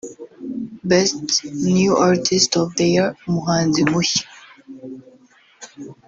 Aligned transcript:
Best 0.91 1.43
New 1.75 1.95
Artist 1.95 2.49
of 2.61 2.67
the 2.77 2.85
year 2.95 3.09
(umuhanzi 3.27 3.81
mushya) 3.91 4.25